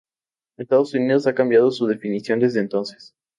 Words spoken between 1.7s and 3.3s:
definición desde entonces.